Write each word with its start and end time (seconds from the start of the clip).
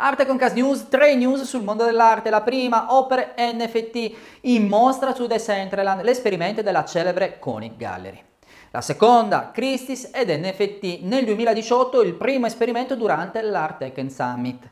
Arte 0.00 0.26
con 0.26 0.36
Cas 0.36 0.52
News, 0.52 0.86
tre 0.88 1.16
news 1.16 1.42
sul 1.42 1.64
mondo 1.64 1.84
dell'arte. 1.84 2.30
La 2.30 2.42
prima, 2.42 2.94
opere 2.94 3.34
NFT 3.36 4.12
in 4.42 4.68
mostra 4.68 5.12
su 5.12 5.26
Decentraland, 5.26 6.04
l'esperimento 6.04 6.62
della 6.62 6.84
celebre 6.84 7.40
Koenig 7.40 7.76
Gallery. 7.76 8.22
La 8.70 8.80
seconda, 8.80 9.50
Christie's 9.52 10.08
ed 10.12 10.30
NFT, 10.30 11.00
nel 11.02 11.24
2018 11.24 12.02
il 12.02 12.14
primo 12.14 12.46
esperimento 12.46 12.94
durante 12.94 13.42
l'Art 13.42 13.78
Tech 13.78 14.08
Summit. 14.08 14.68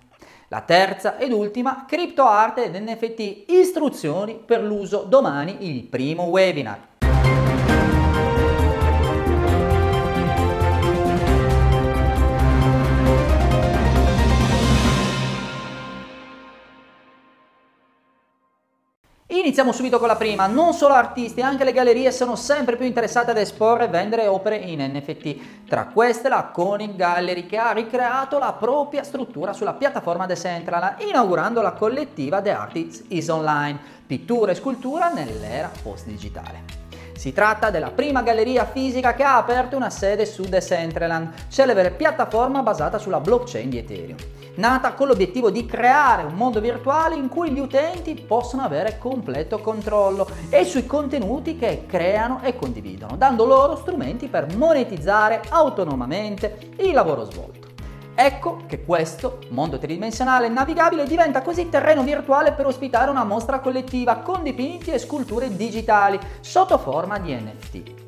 La 0.46 0.60
terza 0.60 1.18
ed 1.18 1.32
ultima, 1.32 1.86
Crypto 1.88 2.24
Art 2.24 2.58
ed 2.58 2.76
NFT, 2.76 3.50
istruzioni 3.50 4.36
per 4.36 4.62
l'uso 4.62 5.02
domani, 5.08 5.56
il 5.68 5.82
primo 5.86 6.26
webinar. 6.26 6.78
Iniziamo 19.28 19.72
subito 19.72 19.98
con 19.98 20.06
la 20.06 20.14
prima. 20.14 20.46
Non 20.46 20.72
solo 20.72 20.94
artisti, 20.94 21.40
anche 21.40 21.64
le 21.64 21.72
gallerie 21.72 22.12
sono 22.12 22.36
sempre 22.36 22.76
più 22.76 22.86
interessate 22.86 23.32
ad 23.32 23.38
esporre 23.38 23.86
e 23.86 23.88
vendere 23.88 24.28
opere 24.28 24.56
in 24.56 24.80
NFT. 24.80 25.66
Tra 25.66 25.86
queste 25.86 26.28
la 26.28 26.50
Koenig 26.52 26.94
Gallery 26.94 27.44
che 27.44 27.56
ha 27.56 27.72
ricreato 27.72 28.38
la 28.38 28.52
propria 28.52 29.02
struttura 29.02 29.52
sulla 29.52 29.74
piattaforma 29.74 30.26
Decentraland, 30.26 31.00
inaugurando 31.00 31.60
la 31.60 31.72
collettiva 31.72 32.40
The 32.40 32.52
Artist 32.52 33.06
is 33.08 33.26
Online, 33.26 33.76
pittura 34.06 34.52
e 34.52 34.54
scultura 34.54 35.08
nell'era 35.08 35.72
post-digitale. 35.82 36.85
Si 37.16 37.32
tratta 37.32 37.70
della 37.70 37.90
prima 37.90 38.22
galleria 38.22 38.64
fisica 38.66 39.14
che 39.14 39.22
ha 39.22 39.36
aperto 39.36 39.76
una 39.76 39.90
sede 39.90 40.26
su 40.26 40.42
Decentraland, 40.42 41.48
celebre 41.48 41.90
piattaforma 41.90 42.62
basata 42.62 42.98
sulla 42.98 43.20
blockchain 43.20 43.68
di 43.68 43.78
Ethereum 43.78 44.18
nata 44.56 44.92
con 44.92 45.08
l'obiettivo 45.08 45.50
di 45.50 45.66
creare 45.66 46.22
un 46.22 46.34
mondo 46.34 46.60
virtuale 46.60 47.14
in 47.14 47.28
cui 47.28 47.50
gli 47.50 47.58
utenti 47.58 48.14
possono 48.14 48.62
avere 48.62 48.98
completo 48.98 49.58
controllo 49.60 50.28
e 50.48 50.64
sui 50.64 50.86
contenuti 50.86 51.56
che 51.56 51.84
creano 51.86 52.40
e 52.42 52.56
condividono, 52.56 53.16
dando 53.16 53.44
loro 53.44 53.76
strumenti 53.76 54.28
per 54.28 54.54
monetizzare 54.56 55.42
autonomamente 55.48 56.72
il 56.78 56.92
lavoro 56.92 57.24
svolto. 57.24 57.65
Ecco 58.18 58.62
che 58.66 58.82
questo 58.82 59.40
mondo 59.50 59.78
tridimensionale 59.78 60.48
navigabile 60.48 61.04
diventa 61.04 61.42
così 61.42 61.68
terreno 61.68 62.02
virtuale 62.02 62.52
per 62.52 62.64
ospitare 62.64 63.10
una 63.10 63.24
mostra 63.24 63.60
collettiva 63.60 64.16
con 64.16 64.42
dipinti 64.42 64.90
e 64.90 64.98
sculture 64.98 65.54
digitali 65.54 66.18
sotto 66.40 66.78
forma 66.78 67.18
di 67.18 67.34
NFT. 67.34 68.04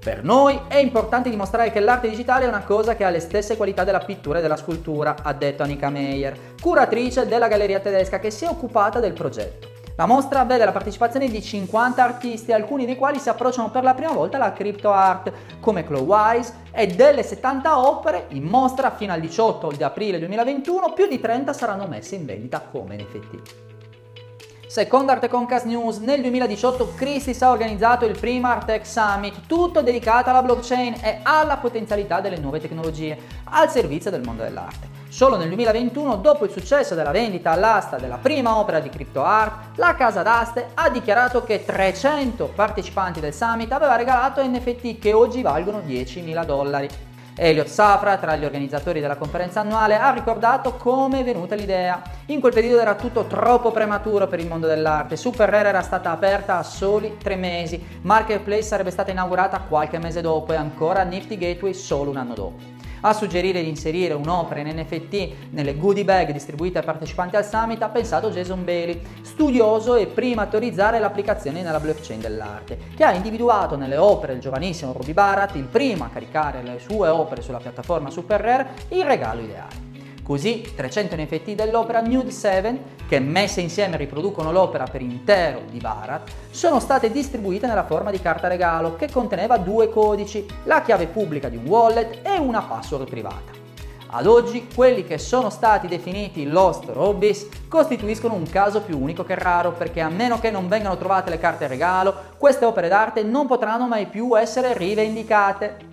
Per 0.00 0.24
noi 0.24 0.62
è 0.66 0.78
importante 0.78 1.30
dimostrare 1.30 1.70
che 1.70 1.78
l'arte 1.78 2.08
digitale 2.08 2.44
è 2.44 2.48
una 2.48 2.64
cosa 2.64 2.96
che 2.96 3.04
ha 3.04 3.10
le 3.10 3.20
stesse 3.20 3.56
qualità 3.56 3.84
della 3.84 4.00
pittura 4.00 4.40
e 4.40 4.42
della 4.42 4.56
scultura, 4.56 5.14
ha 5.22 5.32
detto 5.32 5.62
Annika 5.62 5.90
Meyer, 5.90 6.36
curatrice 6.60 7.28
della 7.28 7.46
galleria 7.46 7.78
tedesca 7.78 8.18
che 8.18 8.32
si 8.32 8.44
è 8.44 8.48
occupata 8.48 8.98
del 8.98 9.12
progetto. 9.12 9.71
La 9.96 10.06
mostra 10.06 10.44
vede 10.44 10.64
la 10.64 10.72
partecipazione 10.72 11.28
di 11.28 11.42
50 11.42 12.02
artisti, 12.02 12.52
alcuni 12.52 12.86
dei 12.86 12.96
quali 12.96 13.18
si 13.18 13.28
approcciano 13.28 13.70
per 13.70 13.82
la 13.82 13.92
prima 13.92 14.12
volta 14.12 14.38
alla 14.38 14.52
crypto 14.52 14.90
art, 14.90 15.32
come 15.60 15.84
Chloe 15.84 16.00
Wise, 16.00 16.54
e 16.72 16.86
delle 16.86 17.22
70 17.22 17.78
opere 17.78 18.26
in 18.28 18.44
mostra 18.44 18.90
fino 18.92 19.12
al 19.12 19.20
18 19.20 19.72
di 19.72 19.82
aprile 19.82 20.18
2021, 20.18 20.92
più 20.94 21.06
di 21.06 21.20
30 21.20 21.52
saranno 21.52 21.86
messe 21.86 22.14
in 22.14 22.24
vendita 22.24 22.60
come 22.60 22.96
NFT. 22.96 23.70
Secondo 24.66 25.12
Arte 25.12 25.28
Concast 25.28 25.66
News, 25.66 25.98
nel 25.98 26.22
2018 26.22 26.94
Christie's 26.94 27.42
ha 27.42 27.50
organizzato 27.50 28.06
il 28.06 28.18
primo 28.18 28.46
Artec 28.46 28.86
Summit, 28.86 29.46
tutto 29.46 29.82
dedicato 29.82 30.30
alla 30.30 30.40
blockchain 30.40 30.94
e 31.02 31.20
alla 31.22 31.58
potenzialità 31.58 32.20
delle 32.20 32.38
nuove 32.38 32.58
tecnologie 32.58 33.18
al 33.44 33.70
servizio 33.70 34.10
del 34.10 34.22
mondo 34.22 34.42
dell'arte. 34.42 35.01
Solo 35.12 35.36
nel 35.36 35.48
2021, 35.48 36.16
dopo 36.16 36.46
il 36.46 36.50
successo 36.50 36.94
della 36.94 37.10
vendita 37.10 37.50
all'asta 37.50 37.98
della 37.98 38.16
prima 38.16 38.56
opera 38.56 38.80
di 38.80 38.88
crypto 38.88 39.22
art, 39.22 39.76
la 39.76 39.94
casa 39.94 40.22
d'aste 40.22 40.70
ha 40.72 40.88
dichiarato 40.88 41.44
che 41.44 41.66
300 41.66 42.52
partecipanti 42.54 43.20
del 43.20 43.34
summit 43.34 43.70
aveva 43.72 43.96
regalato 43.96 44.42
NFT 44.42 44.98
che 44.98 45.12
oggi 45.12 45.42
valgono 45.42 45.80
10.000 45.86 46.44
dollari. 46.46 46.88
Elliot 47.36 47.66
Safra, 47.66 48.16
tra 48.16 48.36
gli 48.36 48.46
organizzatori 48.46 49.00
della 49.00 49.16
conferenza 49.16 49.60
annuale, 49.60 49.98
ha 49.98 50.10
ricordato 50.12 50.76
come 50.76 51.20
è 51.20 51.24
venuta 51.24 51.56
l'idea. 51.56 52.00
In 52.28 52.40
quel 52.40 52.54
periodo 52.54 52.80
era 52.80 52.94
tutto 52.94 53.26
troppo 53.26 53.70
prematuro 53.70 54.26
per 54.28 54.40
il 54.40 54.48
mondo 54.48 54.66
dell'arte, 54.66 55.16
Super 55.16 55.50
Rare 55.50 55.68
era 55.68 55.82
stata 55.82 56.10
aperta 56.10 56.56
a 56.56 56.62
soli 56.62 57.18
tre 57.18 57.36
mesi, 57.36 57.98
Marketplace 58.00 58.62
sarebbe 58.62 58.90
stata 58.90 59.10
inaugurata 59.10 59.60
qualche 59.68 59.98
mese 59.98 60.22
dopo 60.22 60.54
e 60.54 60.56
ancora 60.56 61.02
Nifty 61.02 61.36
Gateway 61.36 61.74
solo 61.74 62.08
un 62.08 62.16
anno 62.16 62.32
dopo 62.32 62.71
a 63.02 63.12
suggerire 63.12 63.62
di 63.62 63.68
inserire 63.68 64.14
un'opera 64.14 64.60
in 64.60 64.76
NFT 64.76 65.50
nelle 65.50 65.76
goodie 65.76 66.04
bag 66.04 66.32
distribuite 66.32 66.78
ai 66.78 66.84
partecipanti 66.84 67.36
al 67.36 67.44
summit 67.44 67.82
ha 67.82 67.88
pensato 67.88 68.30
Jason 68.30 68.64
Bailey, 68.64 69.00
studioso 69.22 69.94
e 69.94 70.06
prima 70.06 70.42
a 70.42 70.46
teorizzare 70.46 70.98
l'applicazione 70.98 71.62
nella 71.62 71.80
blockchain 71.80 72.20
dell'arte, 72.20 72.78
che 72.96 73.04
ha 73.04 73.12
individuato 73.12 73.76
nelle 73.76 73.96
opere 73.96 74.32
del 74.32 74.42
giovanissimo 74.42 74.92
Ruby 74.92 75.12
Barat, 75.12 75.54
il 75.56 75.64
primo 75.64 76.04
a 76.04 76.08
caricare 76.08 76.62
le 76.62 76.78
sue 76.78 77.08
opere 77.08 77.42
sulla 77.42 77.58
piattaforma 77.58 78.10
Super 78.10 78.40
Rare, 78.40 78.68
il 78.88 79.04
regalo 79.04 79.40
ideale. 79.40 79.91
Così 80.22 80.72
300 80.74 81.16
NFT 81.16 81.54
dell'opera 81.54 82.00
Nude 82.00 82.30
7, 82.30 83.00
che 83.08 83.18
messe 83.18 83.60
insieme 83.60 83.96
riproducono 83.96 84.52
l'opera 84.52 84.84
per 84.84 85.02
intero 85.02 85.62
di 85.68 85.78
Barat, 85.78 86.30
sono 86.50 86.78
state 86.78 87.10
distribuite 87.10 87.66
nella 87.66 87.84
forma 87.84 88.12
di 88.12 88.20
carta 88.20 88.46
regalo 88.46 88.94
che 88.94 89.10
conteneva 89.10 89.56
due 89.56 89.90
codici, 89.90 90.46
la 90.64 90.82
chiave 90.82 91.06
pubblica 91.06 91.48
di 91.48 91.56
un 91.56 91.66
wallet 91.66 92.20
e 92.22 92.38
una 92.38 92.62
password 92.62 93.08
privata. 93.08 93.60
Ad 94.14 94.26
oggi 94.26 94.68
quelli 94.72 95.04
che 95.04 95.18
sono 95.18 95.50
stati 95.50 95.88
definiti 95.88 96.46
Lost 96.46 96.84
Robbies 96.90 97.48
costituiscono 97.66 98.34
un 98.34 98.44
caso 98.44 98.82
più 98.82 99.00
unico 99.00 99.24
che 99.24 99.34
raro 99.34 99.72
perché 99.72 100.02
a 100.02 100.10
meno 100.10 100.38
che 100.38 100.50
non 100.50 100.68
vengano 100.68 100.98
trovate 100.98 101.30
le 101.30 101.38
carte 101.38 101.66
regalo, 101.66 102.14
queste 102.36 102.66
opere 102.66 102.88
d'arte 102.88 103.22
non 103.22 103.46
potranno 103.46 103.88
mai 103.88 104.06
più 104.06 104.38
essere 104.38 104.76
rivendicate. 104.76 105.91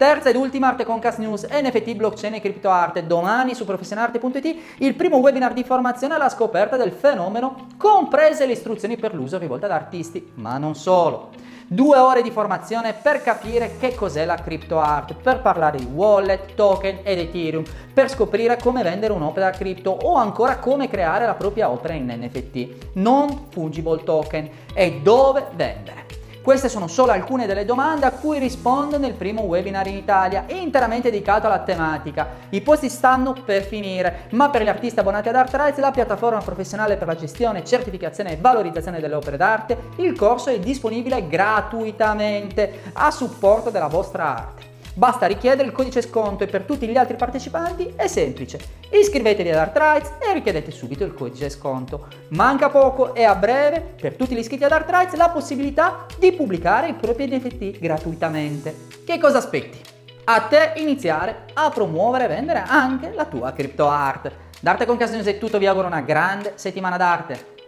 Terza 0.00 0.30
ed 0.30 0.36
ultima 0.36 0.68
Arte 0.68 0.86
Concast 0.86 1.18
News, 1.18 1.46
NFT, 1.46 1.94
blockchain 1.94 2.32
e 2.32 2.40
criptoarte. 2.40 3.06
Domani 3.06 3.54
su 3.54 3.66
professionarte.it 3.66 4.56
il 4.78 4.94
primo 4.94 5.18
webinar 5.18 5.52
di 5.52 5.62
formazione 5.62 6.14
alla 6.14 6.30
scoperta 6.30 6.78
del 6.78 6.92
fenomeno, 6.92 7.66
comprese 7.76 8.46
le 8.46 8.52
istruzioni 8.52 8.96
per 8.96 9.14
l'uso 9.14 9.36
rivolte 9.36 9.66
ad 9.66 9.72
artisti, 9.72 10.32
ma 10.36 10.56
non 10.56 10.74
solo. 10.74 11.32
Due 11.66 11.98
ore 11.98 12.22
di 12.22 12.30
formazione 12.30 12.94
per 12.94 13.20
capire 13.20 13.76
che 13.78 13.94
cos'è 13.94 14.24
la 14.24 14.36
crypto 14.36 14.78
art, 14.80 15.16
per 15.16 15.42
parlare 15.42 15.76
di 15.76 15.84
wallet, 15.84 16.54
token 16.54 17.00
ed 17.02 17.18
Ethereum, 17.18 17.64
per 17.92 18.08
scoprire 18.08 18.56
come 18.56 18.82
vendere 18.82 19.12
un'opera 19.12 19.50
cripto 19.50 19.90
o 19.90 20.14
ancora 20.14 20.56
come 20.60 20.88
creare 20.88 21.26
la 21.26 21.34
propria 21.34 21.68
opera 21.68 21.92
in 21.92 22.06
NFT, 22.06 22.94
non 22.94 23.48
fungible 23.50 24.02
token, 24.02 24.48
e 24.72 25.00
dove 25.02 25.48
vendere. 25.52 25.99
Queste 26.42 26.70
sono 26.70 26.88
solo 26.88 27.12
alcune 27.12 27.46
delle 27.46 27.66
domande 27.66 28.06
a 28.06 28.12
cui 28.12 28.38
rispondo 28.38 28.96
nel 28.96 29.12
primo 29.12 29.42
webinar 29.42 29.86
in 29.88 29.96
Italia, 29.96 30.46
interamente 30.48 31.10
dedicato 31.10 31.46
alla 31.46 31.58
tematica. 31.58 32.28
I 32.48 32.62
posti 32.62 32.88
stanno 32.88 33.34
per 33.44 33.62
finire, 33.62 34.26
ma 34.30 34.48
per 34.48 34.62
gli 34.62 34.68
artisti 34.68 35.00
abbonati 35.00 35.28
ad 35.28 35.34
ArtRights, 35.34 35.78
la 35.78 35.90
piattaforma 35.90 36.40
professionale 36.40 36.96
per 36.96 37.08
la 37.08 37.14
gestione, 37.14 37.62
certificazione 37.62 38.32
e 38.32 38.36
valorizzazione 38.40 39.00
delle 39.00 39.14
opere 39.16 39.36
d'arte, 39.36 39.76
il 39.96 40.16
corso 40.16 40.48
è 40.48 40.58
disponibile 40.58 41.28
gratuitamente 41.28 42.84
a 42.94 43.10
supporto 43.10 43.68
della 43.68 43.88
vostra 43.88 44.24
arte. 44.24 44.69
Basta 44.94 45.26
richiedere 45.26 45.68
il 45.68 45.74
codice 45.74 46.02
sconto 46.02 46.44
e 46.44 46.48
per 46.48 46.62
tutti 46.62 46.86
gli 46.86 46.96
altri 46.96 47.16
partecipanti 47.16 47.92
è 47.94 48.06
semplice. 48.08 48.58
Iscrivetevi 48.90 49.50
ad 49.50 49.58
ArtRights 49.58 50.14
e 50.18 50.32
richiedete 50.32 50.70
subito 50.70 51.04
il 51.04 51.14
codice 51.14 51.48
sconto. 51.48 52.08
Manca 52.30 52.70
poco 52.70 53.14
e 53.14 53.22
a 53.22 53.34
breve, 53.36 53.94
per 54.00 54.16
tutti 54.16 54.34
gli 54.34 54.38
iscritti 54.38 54.64
ad 54.64 54.72
ArtRights, 54.72 55.14
la 55.14 55.28
possibilità 55.28 56.06
di 56.18 56.32
pubblicare 56.32 56.88
i 56.88 56.94
propri 56.94 57.28
NFT 57.28 57.78
gratuitamente. 57.78 58.74
Che 59.04 59.18
cosa 59.18 59.38
aspetti? 59.38 59.80
A 60.24 60.40
te 60.42 60.72
iniziare 60.76 61.46
a 61.54 61.70
promuovere 61.70 62.24
e 62.24 62.28
vendere 62.28 62.64
anche 62.66 63.12
la 63.14 63.24
tua 63.24 63.52
crypto 63.52 63.88
art. 63.88 64.30
D'arte 64.60 64.86
con 64.86 64.96
Casino 64.96 65.22
è 65.22 65.38
tutto, 65.38 65.58
vi 65.58 65.66
auguro 65.66 65.86
una 65.86 66.02
grande 66.02 66.52
settimana 66.56 66.96
d'arte. 66.96 67.58